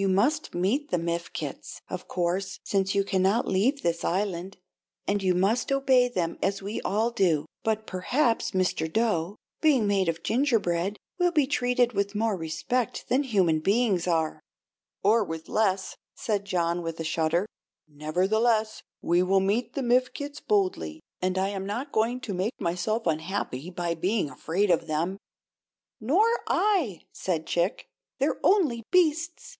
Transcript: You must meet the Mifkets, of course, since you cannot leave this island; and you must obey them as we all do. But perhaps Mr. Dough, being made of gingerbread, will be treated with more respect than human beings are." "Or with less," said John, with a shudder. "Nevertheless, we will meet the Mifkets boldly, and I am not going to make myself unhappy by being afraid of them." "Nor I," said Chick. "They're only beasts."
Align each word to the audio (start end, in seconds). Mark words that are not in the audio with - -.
You 0.00 0.06
must 0.08 0.54
meet 0.54 0.92
the 0.92 0.96
Mifkets, 0.96 1.80
of 1.88 2.06
course, 2.06 2.60
since 2.62 2.94
you 2.94 3.02
cannot 3.02 3.48
leave 3.48 3.82
this 3.82 4.04
island; 4.04 4.56
and 5.08 5.20
you 5.24 5.34
must 5.34 5.72
obey 5.72 6.06
them 6.06 6.38
as 6.40 6.62
we 6.62 6.80
all 6.82 7.10
do. 7.10 7.46
But 7.64 7.84
perhaps 7.84 8.52
Mr. 8.52 8.88
Dough, 8.88 9.34
being 9.60 9.88
made 9.88 10.08
of 10.08 10.22
gingerbread, 10.22 10.98
will 11.18 11.32
be 11.32 11.48
treated 11.48 11.94
with 11.94 12.14
more 12.14 12.36
respect 12.36 13.06
than 13.08 13.24
human 13.24 13.58
beings 13.58 14.06
are." 14.06 14.40
"Or 15.02 15.24
with 15.24 15.48
less," 15.48 15.96
said 16.14 16.44
John, 16.44 16.80
with 16.82 17.00
a 17.00 17.04
shudder. 17.04 17.48
"Nevertheless, 17.88 18.84
we 19.02 19.24
will 19.24 19.40
meet 19.40 19.72
the 19.74 19.82
Mifkets 19.82 20.38
boldly, 20.38 21.00
and 21.20 21.36
I 21.36 21.48
am 21.48 21.66
not 21.66 21.90
going 21.90 22.20
to 22.20 22.32
make 22.34 22.52
myself 22.60 23.04
unhappy 23.08 23.68
by 23.68 23.94
being 23.96 24.30
afraid 24.30 24.70
of 24.70 24.86
them." 24.86 25.18
"Nor 26.00 26.24
I," 26.46 27.00
said 27.12 27.48
Chick. 27.48 27.88
"They're 28.20 28.38
only 28.44 28.84
beasts." 28.92 29.58